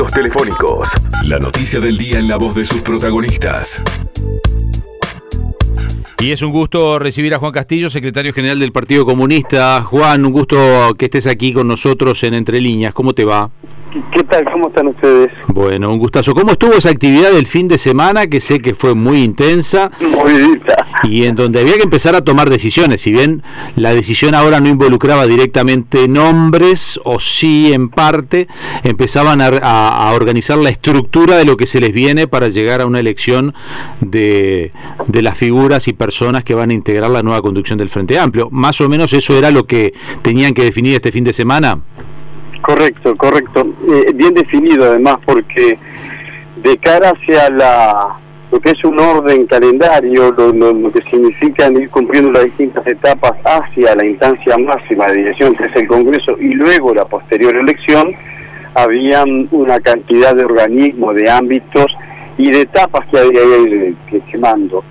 [0.00, 0.88] contactos telefónicos.
[1.24, 3.80] La noticia del día en la voz de sus protagonistas.
[6.18, 9.82] Y es un gusto recibir a Juan Castillo, secretario general del Partido Comunista.
[9.82, 12.94] Juan, un gusto que estés aquí con nosotros en Entre Líneas.
[12.94, 13.50] ¿Cómo te va?
[14.12, 14.44] ¿Qué tal?
[14.44, 15.32] ¿Cómo están ustedes?
[15.48, 16.32] Bueno, un gustazo.
[16.34, 19.90] ¿Cómo estuvo esa actividad del fin de semana que sé que fue muy intensa?
[20.00, 20.86] Movidita.
[21.02, 23.00] Y en donde había que empezar a tomar decisiones.
[23.00, 23.42] Si bien
[23.74, 28.46] la decisión ahora no involucraba directamente nombres, o sí en parte,
[28.84, 32.86] empezaban a, a organizar la estructura de lo que se les viene para llegar a
[32.86, 33.54] una elección
[34.00, 34.70] de,
[35.08, 38.48] de las figuras y personas que van a integrar la nueva conducción del Frente Amplio.
[38.52, 41.80] Más o menos eso era lo que tenían que definir este fin de semana.
[42.70, 43.74] Correcto, correcto.
[43.90, 45.76] Eh, bien definido además porque
[46.62, 48.16] de cara hacia la
[48.52, 53.94] lo que es un orden calendario, lo, que significa ir cumpliendo las distintas etapas hacia
[53.94, 58.12] la instancia máxima de dirección, que es el Congreso, y luego la posterior elección,
[58.74, 61.96] habían una cantidad de organismos, de ámbitos
[62.38, 63.40] y de etapas que había
[64.08, 64.82] que quemando.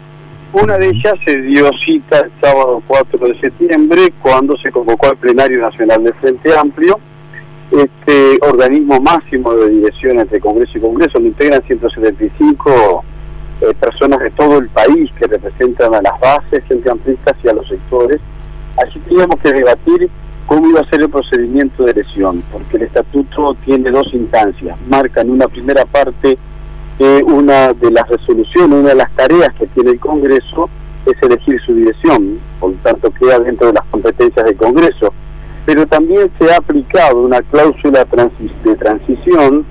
[0.54, 5.18] Una de ellas se dio cita el sábado 4 de septiembre, cuando se convocó al
[5.18, 6.98] Plenario Nacional del Frente Amplio,
[7.72, 13.04] este organismo máximo de dirección entre Congreso y Congreso, lo integran 175
[13.62, 17.54] eh, personas de todo el país que representan a las bases gente amplistas y a
[17.54, 18.20] los sectores.
[18.78, 20.10] Así teníamos que debatir
[20.46, 24.78] cómo iba a ser el procedimiento de elección, porque el estatuto tiene dos instancias.
[24.88, 26.38] Marca en una primera parte
[26.98, 30.70] que una de las resoluciones, una de las tareas que tiene el Congreso
[31.06, 35.14] es elegir su dirección, por lo tanto queda dentro de las competencias del Congreso
[35.70, 38.04] pero también se ha aplicado una cláusula
[38.64, 39.64] de transición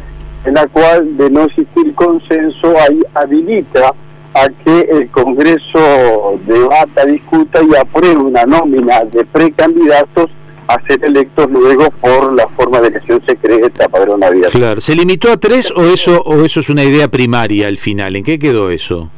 [0.45, 3.93] en la cual de no existir consenso ahí habilita
[4.33, 10.31] a que el Congreso debata, discuta y apruebe una nómina de precandidatos
[10.69, 14.57] a ser electos luego por la forma de elección secreta, padrón abierto.
[14.57, 18.15] Claro, ¿se limitó a tres o eso, o eso es una idea primaria al final?
[18.15, 19.11] ¿En qué quedó eso?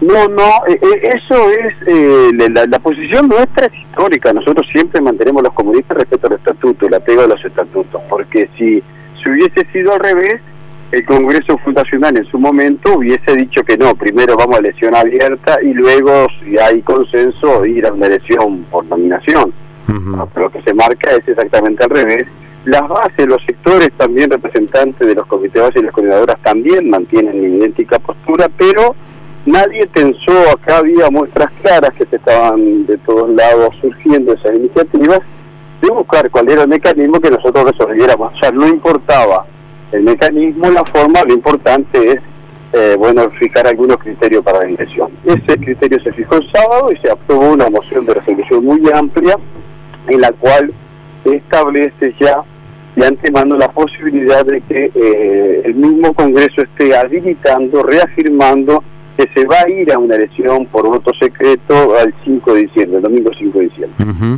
[0.00, 5.42] No, no, eh, eh, eso es, eh, la, posición nuestra es histórica, nosotros siempre mantenemos
[5.42, 8.82] los comunistas respecto al estatuto, el apego a los estatutos, porque si,
[9.22, 10.40] si hubiese sido al revés,
[10.90, 15.56] el Congreso Fundacional en su momento hubiese dicho que no, primero vamos a elección abierta
[15.62, 19.52] y luego, si hay consenso, ir a una elección por nominación.
[19.86, 22.26] Pero lo que se marca es exactamente al revés.
[22.64, 27.98] Las bases, los sectores también representantes de los comités y las coordinadoras también mantienen idéntica
[27.98, 28.94] postura, pero
[29.46, 35.20] nadie pensó, acá había muestras claras que se estaban de todos lados surgiendo esas iniciativas,
[35.80, 38.32] de buscar cuál era el mecanismo que nosotros resolviéramos.
[38.32, 39.46] O sea, no importaba
[39.90, 42.20] el mecanismo, la forma, lo importante es,
[42.72, 45.10] eh, bueno, fijar algunos criterios para la elección.
[45.24, 49.36] Ese criterio se fijó el sábado y se aprobó una moción de resolución muy amplia
[50.08, 50.72] en la cual
[51.24, 52.42] establece ya
[52.96, 58.82] de antemano la posibilidad de que eh, el mismo Congreso esté habilitando, reafirmando
[59.16, 62.96] que se va a ir a una elección por voto secreto al 5 de diciembre,
[62.98, 64.36] el domingo 5 de diciembre.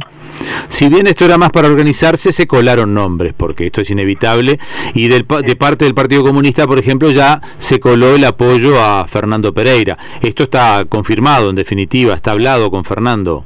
[0.69, 4.59] Si bien esto era más para organizarse, se colaron nombres, porque esto es inevitable,
[4.95, 9.07] y del, de parte del Partido Comunista, por ejemplo, ya se coló el apoyo a
[9.07, 9.97] Fernando Pereira.
[10.23, 13.45] Esto está confirmado, en definitiva, está hablado con Fernando.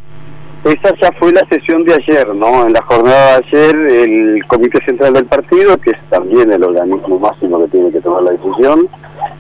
[0.65, 2.67] Esa ya fue la sesión de ayer, ¿no?
[2.67, 7.19] En la jornada de ayer, el Comité Central del Partido, que es también el organismo
[7.19, 8.89] máximo que tiene que tomar la decisión,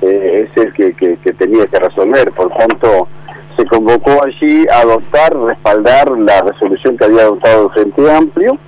[0.00, 2.30] eh, es el que, tenía que resolver.
[2.32, 3.08] Por tanto,
[3.56, 8.58] se convocó allí a adoptar, respaldar la resolución que había adoptado el Frente Amplio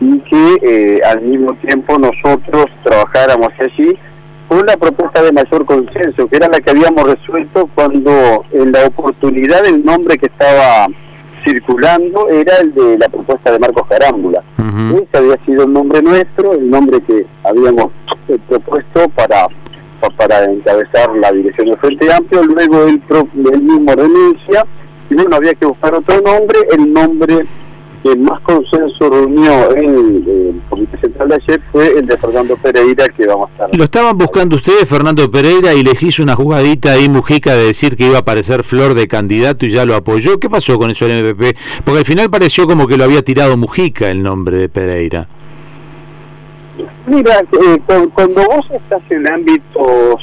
[0.00, 3.96] y que eh, al mismo tiempo nosotros trabajáramos allí
[4.48, 8.86] con una propuesta de mayor consenso, que era la que habíamos resuelto cuando en la
[8.86, 10.88] oportunidad el nombre que estaba
[11.50, 14.42] circulando era el de la propuesta de Marcos Carámbula.
[14.94, 17.86] Ese había sido el nombre nuestro, el nombre que habíamos
[18.28, 19.48] eh, propuesto para
[20.16, 23.02] para encabezar la dirección del Frente Amplio, luego él,
[23.62, 24.64] mismo renuncia,
[25.10, 27.46] y bueno, había que buscar otro nombre, el nombre
[28.02, 33.08] que más consenso reunió en el Comité Central de ayer fue el de Fernando Pereira,
[33.08, 33.76] que vamos a estar.
[33.76, 37.96] Lo estaban buscando ustedes, Fernando Pereira, y les hizo una jugadita ahí, Mujica, de decir
[37.96, 40.38] que iba a aparecer Flor de candidato y ya lo apoyó.
[40.38, 41.56] ¿Qué pasó con eso el MPP?
[41.84, 45.28] Porque al final pareció como que lo había tirado Mujica el nombre de Pereira.
[47.06, 47.78] Mira, eh,
[48.14, 50.22] cuando vos estás en ámbitos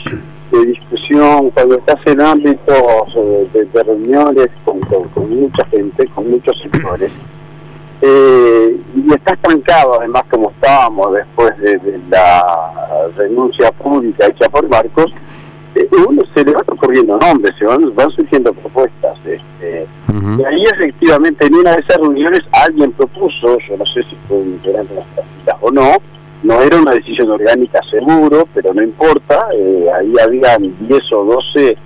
[0.51, 4.79] de discusión, cuando estás en ámbitos eh, de, reuniones con,
[5.29, 7.11] mucha gente, con muchos sectores,
[8.01, 12.43] eh, y estás trancado además como estábamos después de, la
[13.15, 15.11] renuncia pública hecha por Marcos,
[16.07, 19.17] uno se le van ocurriendo nombres, se van, surgiendo propuestas.
[19.25, 24.17] Este, Y ahí efectivamente en una de esas reuniones alguien propuso, yo no sé si
[24.27, 25.97] fue durante las prácticas o no,
[26.43, 31.77] no era una decisión orgánica seguro, pero no importa, eh, ahí habían 10 o 12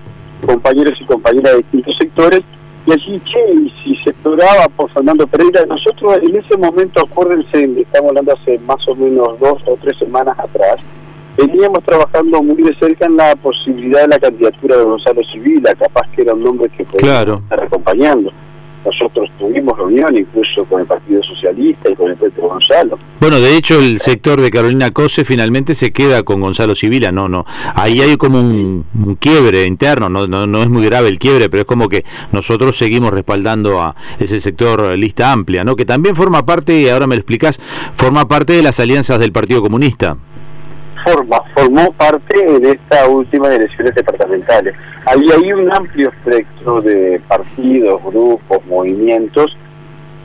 [0.46, 2.42] compañeros y compañeras de distintos sectores,
[2.86, 7.64] y allí, che, y si se exploraba por Fernando Pereira, nosotros en ese momento, acuérdense,
[7.80, 10.78] estamos hablando hace más o menos dos o tres semanas atrás,
[11.38, 16.10] veníamos trabajando muy de cerca en la posibilidad de la candidatura de Gonzalo Civila, capaz
[16.16, 18.32] que era un nombre que podía estar acompañando.
[18.86, 22.98] Nosotros tuvimos reunión incluso con el Partido Socialista y con el Petro Gonzalo.
[23.20, 27.30] Bueno, de hecho el sector de Carolina Cose finalmente se queda con Gonzalo Civila, no,
[27.30, 27.46] no.
[27.76, 28.86] Ahí hay como un,
[29.20, 32.78] quiebre interno, no, no, no es muy grave el quiebre, pero es como que nosotros
[32.78, 35.76] seguimos respaldando a ese sector lista amplia, ¿no?
[35.76, 37.60] Que también forma parte, y ahora me lo explicás,
[37.96, 40.18] forma parte de las alianzas del Partido Comunista
[41.04, 44.76] forma, formó parte en estas últimas elecciones departamentales.
[45.06, 49.58] Ahí hay un amplio espectro de partidos, grupos, movimientos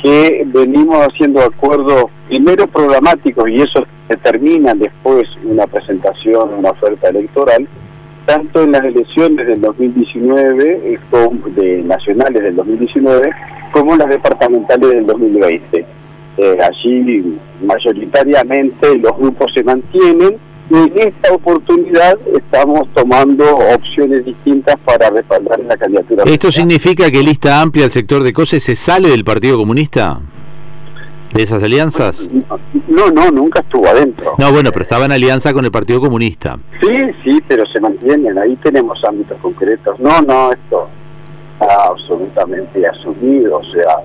[0.02, 7.66] que venimos haciendo acuerdos primero programáticos y eso determina después una presentación, una oferta electoral,
[8.26, 10.98] tanto en las elecciones del 2019, eh,
[11.54, 13.30] de nacionales del 2019,
[13.72, 15.86] como en las departamentales del 2020.
[16.38, 20.36] Eh, allí mayoritariamente los grupos se mantienen
[20.70, 26.24] y en esta oportunidad estamos tomando opciones distintas para respaldar la candidatura.
[26.26, 30.20] ¿Esto significa que lista amplia el sector de COSE se sale del Partido Comunista?
[31.32, 32.28] ¿De esas alianzas?
[32.88, 34.32] No, no, nunca estuvo adentro.
[34.38, 36.58] No, bueno, pero estaba en alianza con el Partido Comunista.
[36.80, 39.98] Sí, sí, pero se mantienen, ahí tenemos ámbitos concretos.
[40.00, 40.88] No, no, esto
[41.52, 43.96] está absolutamente asumido, o sea,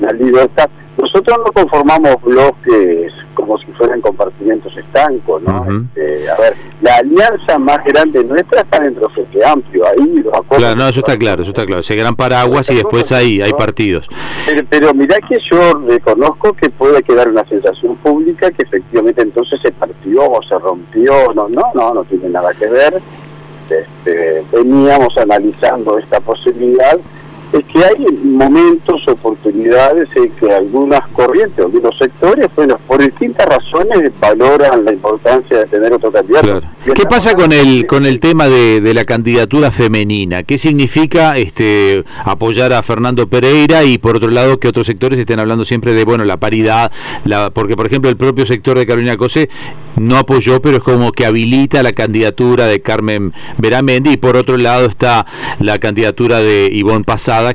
[0.00, 0.70] la libertad.
[0.98, 5.64] Nosotros no conformamos bloques como si fueran compartimentos estancos, ¿no?
[5.94, 10.34] Este, a ver, la alianza más grande nuestra está dentro del Frente Amplio, ahí los
[10.56, 13.52] Claro, no, eso está claro, eso está claro, ese gran paraguas y después ahí hay
[13.52, 14.08] partidos.
[14.44, 19.60] Pero, pero mirá que yo reconozco que puede quedar una sensación pública que efectivamente entonces
[19.62, 23.00] se partió o se rompió, no, no, no, no tiene nada que ver.
[23.70, 26.98] Este, veníamos analizando esta posibilidad
[27.52, 34.12] es que hay momentos, oportunidades en que algunas corrientes, algunos sectores, bueno, por distintas razones
[34.20, 36.60] valoran la importancia de tener otro candidato.
[36.94, 40.42] ¿Qué pasa con el con el tema de, la candidatura femenina?
[40.42, 45.40] ¿Qué significa este apoyar a Fernando Pereira y por otro lado que otros sectores estén
[45.40, 46.92] hablando siempre de bueno la paridad,
[47.24, 49.48] la, porque por ejemplo el propio sector de Carolina Cose
[49.96, 54.56] no apoyó, pero es como que habilita la candidatura de Carmen Veramendi y por otro
[54.56, 55.26] lado está
[55.58, 57.04] la candidatura de Ivonne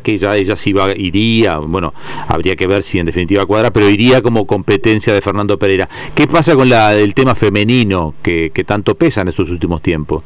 [0.01, 1.93] Que ya ella sí va, iría, bueno,
[2.27, 5.89] habría que ver si en definitiva cuadra, pero iría como competencia de Fernando Pereira.
[6.15, 10.23] ¿Qué pasa con la, el tema femenino que, que tanto pesa en estos últimos tiempos?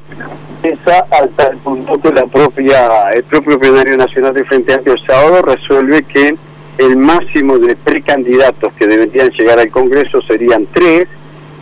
[0.62, 5.06] Pesa hasta el punto que la propia, el propio plenario nacional de Frente Amplio el
[5.06, 6.36] sábado resuelve que
[6.78, 11.08] el máximo de precandidatos que deberían llegar al Congreso serían tres,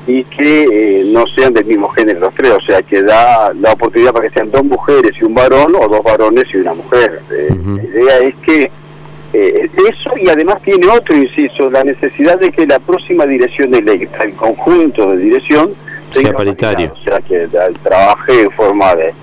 [0.07, 3.73] y que eh, no sean del mismo género los tres, o sea, que da la
[3.73, 7.21] oportunidad para que sean dos mujeres y un varón o dos varones y una mujer.
[7.31, 8.71] Eh, la idea es que
[9.33, 14.23] eh, eso y además tiene otro inciso, la necesidad de que la próxima dirección electa,
[14.23, 15.73] el conjunto de dirección,
[16.13, 16.93] sea paritario.
[16.93, 17.47] O sea, que
[17.83, 19.13] trabaje en forma de,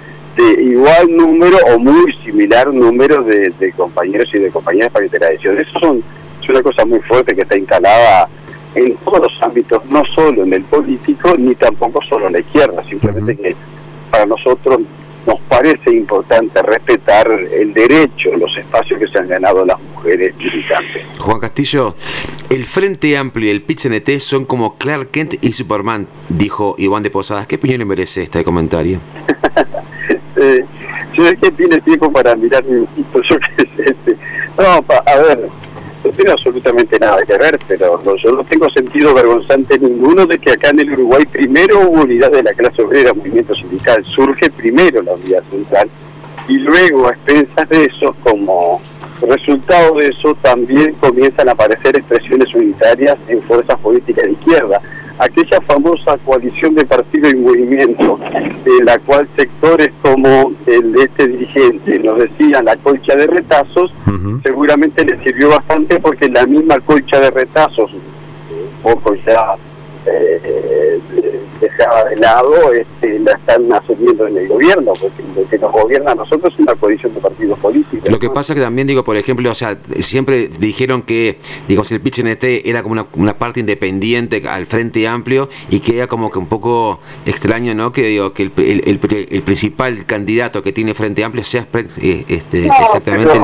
[0.62, 5.58] igual número o muy similar número de, compañeros y de compañeras para que la dirección.
[5.58, 6.02] Eso son,
[6.42, 8.28] es una cosa muy fuerte que está instalada
[8.74, 12.82] en todos los ámbitos, no solo en el político, ni tampoco solo en la izquierda,
[12.84, 13.56] simplemente que
[14.10, 14.80] para nosotros
[15.26, 21.02] nos parece importante respetar el derecho, los espacios que se han ganado las mujeres militantes.
[21.18, 21.94] Juan Castillo,
[22.50, 27.10] el Frente Amplio y el PIT-CNT son como Clark Kent y Superman, dijo Iván de
[27.10, 27.46] Posadas.
[27.46, 28.98] ¿Qué opinión le merece este comentario?
[30.36, 30.64] eh,
[31.12, 32.80] yo es que tiene tiempo para mirar mi
[33.14, 33.90] yo qué sé.
[33.90, 34.16] Este.
[34.58, 35.48] No, a ver,
[36.12, 40.52] no tiene absolutamente nada que ver, pero yo no tengo sentido vergonzante ninguno de que
[40.52, 45.00] acá en el Uruguay primero hubo unidad de la clase obrera, movimiento sindical, surge primero
[45.00, 45.88] la unidad central
[46.48, 48.82] y luego a expensas de eso, como
[49.22, 54.80] resultado de eso, también comienzan a aparecer expresiones unitarias en fuerzas políticas de izquierda
[55.22, 61.28] aquella famosa coalición de partido y movimiento, en la cual sectores como el de este
[61.28, 63.92] dirigente nos decían la colcha de retazos,
[64.42, 69.54] seguramente le sirvió bastante porque la misma colcha de retazos, un poco ya
[70.06, 71.00] eh,
[71.62, 75.72] dejada de lado, este, este, la están asumiendo en el gobierno, porque lo que nos
[75.72, 78.10] gobierna a nosotros es una coalición de partidos políticos.
[78.10, 81.38] Lo que pasa que también digo, por ejemplo, o sea, siempre dijeron que,
[81.68, 86.06] digo, si el PIT-NT era como una, parte independiente al Frente Amplio y que era
[86.06, 87.92] como que un poco extraño, ¿no?
[87.92, 91.66] Que digo, que el, el, principal candidato que tiene Frente Amplio sea
[92.00, 93.40] eh, este, exactamente...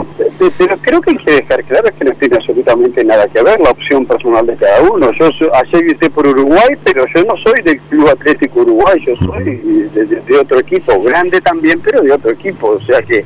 [0.56, 3.70] Pero, creo que hay que dejar claro que no tiene absolutamente nada que ver la
[3.70, 5.10] opción personal de cada uno.
[5.12, 9.44] Yo ayer viste por Uruguay, pero yo no soy del Club Atlético Uruguay, yo soy
[9.44, 12.68] de, otro equipo, grande también, pero de otro equipo.
[12.70, 13.24] O sea que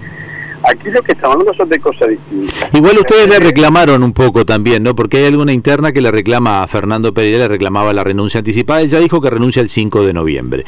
[0.64, 2.74] aquí lo que estamos hablando son de cosas distintas.
[2.74, 4.94] Igual ustedes le reclamaron un poco también, ¿no?
[4.94, 8.80] Porque hay alguna interna que le reclama a Fernando Pereira, le reclamaba la renuncia anticipada.
[8.80, 10.64] Él ya dijo que renuncia el 5 de noviembre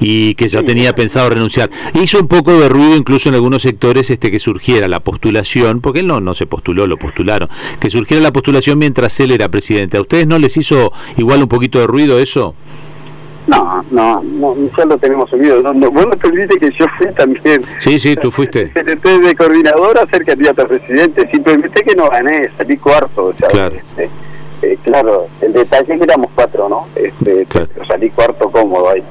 [0.00, 1.70] y que ya tenía pensado renunciar.
[1.94, 6.00] Hizo un poco de ruido incluso en algunos sectores este que surgiera la postulación, porque
[6.00, 7.48] él no, no se postuló, lo postularon,
[7.80, 9.96] que surgiera la postulación mientras él era presidente.
[9.96, 12.54] ¿A ustedes no les hizo igual un poquito de ruido eso?
[13.46, 15.62] No, no, no, ya lo tenemos subido.
[15.62, 17.64] No, no, vos no te olvides que yo fui también.
[17.80, 18.66] Sí, sí, tú fuiste.
[18.66, 21.28] de coordinadora ser candidato a presidente.
[21.30, 23.26] Simplemente que no gané, salí cuarto.
[23.26, 23.76] O sea, claro.
[23.76, 24.10] Este,
[24.62, 26.86] eh, claro, el detalle es que éramos cuatro, ¿no?
[26.94, 27.46] Este,
[27.86, 29.02] salí cuarto cómodo ahí.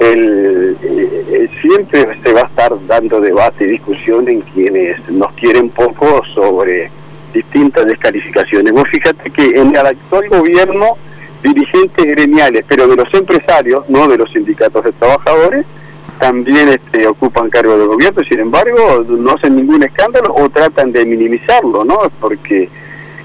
[0.00, 5.70] El, eh, siempre se va a estar dando debate y discusión en quienes nos quieren
[5.70, 6.90] poco sobre
[7.32, 8.72] distintas descalificaciones.
[8.72, 10.96] Vos fíjate que en el actual gobierno
[11.46, 15.64] dirigentes gremiales, pero de los empresarios, no de los sindicatos de trabajadores,
[16.18, 21.04] también este, ocupan cargo de gobierno, sin embargo, no hacen ningún escándalo o tratan de
[21.04, 21.98] minimizarlo, ¿no?
[22.20, 22.68] Porque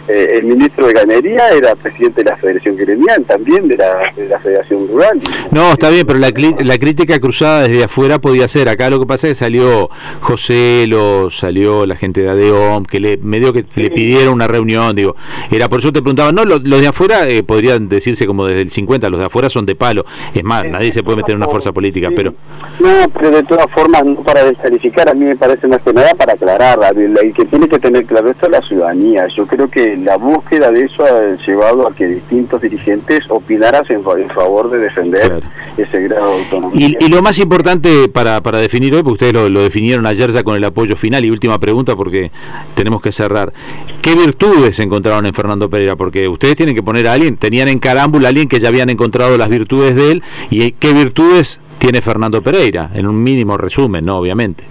[0.08, 4.28] eh, el ministro de Ganadería era presidente de la Federación Gremial, también de la, de
[4.28, 5.20] la Federación Rural.
[5.52, 6.32] No, está bien, pero la,
[6.64, 8.70] la, crítica cruzada desde afuera podía ser.
[8.70, 9.90] Acá lo que pasa es que salió
[10.22, 14.96] José, lo salió la gente de ADEOM, que le medio que le pidieron una reunión,
[14.96, 15.16] digo.
[15.52, 18.72] Era por eso te preguntaba, no, los, de afuera eh, podrían decirse como desde el
[18.72, 20.06] 50, los de afuera son de palo.
[20.34, 22.34] Es más, nadie se puede meter en una fuerza política, pero...
[22.80, 26.14] No, pero de todas formas, no para descalificar, a mí me parece más que nada
[26.16, 29.28] para aclarar, el que tiene que tener claro esto es la ciudadanía.
[29.36, 34.04] Yo creo que la búsqueda de eso ha llevado a que distintos dirigentes opinaran en,
[34.30, 35.42] favor de defender
[35.78, 36.98] ese grado de autonomía.
[37.00, 40.56] Y, lo más importante para, para definir hoy, porque ustedes lo, definieron ayer ya con
[40.56, 42.32] el apoyo final, y última pregunta porque
[42.76, 43.54] tenemos que cerrar,
[44.02, 45.96] ¿qué virtudes encontraron en Fernando Pereira?
[45.96, 48.90] Porque ustedes tienen que poner a alguien, tenían en carámbula a alguien que ya habían
[48.90, 54.06] encontrado las virtudes de él, y qué virtudes tiene Fernando Pereira, en un mínimo resumen,
[54.06, 54.18] ¿no?
[54.18, 54.64] Obviamente.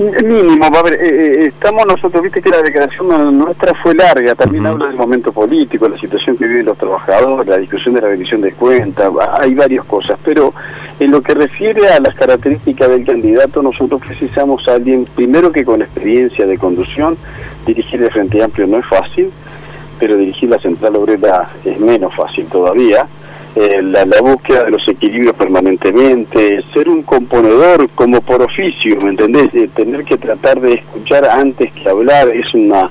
[0.00, 4.34] Mínimo, va a ver, eh, eh, estamos nosotros, viste que la declaración nuestra fue larga,
[4.34, 8.08] también habla del momento político, la situación que viven los trabajadores, la discusión de la
[8.08, 10.54] revisión de cuentas, hay varias cosas, pero
[10.98, 15.66] en lo que refiere a las características del candidato, nosotros precisamos a alguien, primero que
[15.66, 17.18] con experiencia de conducción,
[17.66, 19.30] dirigir el Frente Amplio no es fácil,
[19.98, 23.06] pero dirigir la Central Obrera es menos fácil todavía,
[23.56, 29.52] eh, la, búsqueda de los equilibrios permanentemente, ser un componedor como por oficio, ¿me entendés?
[29.54, 32.90] Eh, tener que tratar de escuchar antes que hablar es una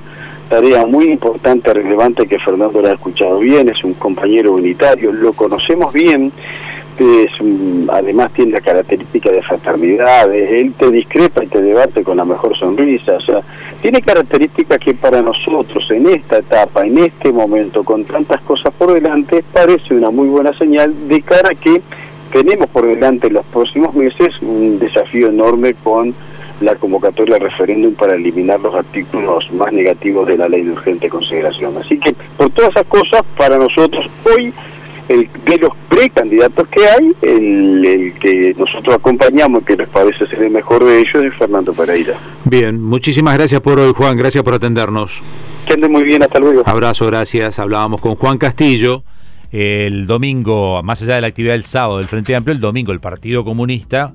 [0.50, 5.32] tarea muy importante, relevante que Fernando la ha escuchado bien, es un compañero unitario, lo
[5.32, 6.32] conocemos bien,
[7.00, 7.32] es
[7.92, 12.58] además tiene la característica de fraternidad, él te discrepa y te debate con la mejor
[12.58, 13.42] sonrisa, o sea,
[13.82, 18.94] tiene características que para nosotros en esta etapa, en este momento, con tantas cosas por
[18.94, 21.82] delante, parece una muy buena señal de cara a que
[22.32, 26.14] tenemos por delante en los próximos meses un desafío enorme con
[26.62, 31.10] la convocatoria al referéndum para eliminar los artículos más negativos de la ley de urgente
[31.10, 31.78] consideración.
[31.78, 34.54] Así que por todas esas cosas, para nosotros hoy
[35.10, 40.52] el, de los precandidatos que hay, el, que nosotros acompañamos, que les parece ser el
[40.52, 42.18] mejor de ellos, es Fernando Pereira.
[42.46, 45.22] Bien, muchísimas gracias por hoy, Juan, gracias por atendernos.
[45.66, 46.64] Que ande muy bien, hasta luego.
[46.66, 47.60] Abrazo, gracias.
[47.60, 49.04] Hablábamos con Juan Castillo.
[49.52, 53.00] El domingo, más allá de la actividad del sábado del Frente Amplio, el domingo el
[53.00, 54.14] Partido Comunista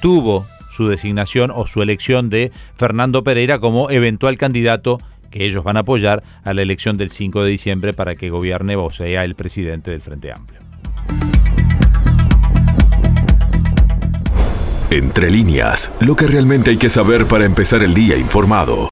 [0.00, 4.98] tuvo su designación o su elección de Fernando Pereira como eventual candidato
[5.30, 8.76] que ellos van a apoyar a la elección del 5 de diciembre para que gobierne
[8.76, 10.60] o sea el presidente del Frente Amplio.
[14.90, 18.88] Entre líneas, lo que realmente hay que saber para empezar el día informado.